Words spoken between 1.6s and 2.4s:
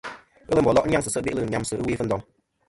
ɨwe Fundong.